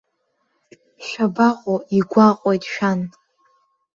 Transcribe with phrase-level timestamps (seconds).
[1.05, 2.99] Шәабаҟоу, игәаҟуеит шәан!